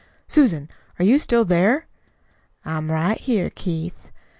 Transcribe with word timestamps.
"Susan, 0.27 0.67
are 0.97 1.05
you 1.05 1.19
still 1.19 1.45
there?" 1.45 1.85
"I'm 2.65 2.91
right 2.91 3.19
here, 3.19 3.51
Keith." 3.51 4.09